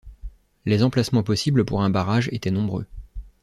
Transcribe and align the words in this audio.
Les 0.65 0.81
emplacements 0.81 1.21
possibles 1.21 1.63
pour 1.63 1.83
un 1.83 1.91
barrage 1.91 2.27
étaient 2.31 2.49
nombreux. 2.49 2.87